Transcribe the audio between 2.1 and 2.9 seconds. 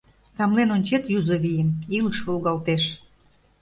волгалтеш.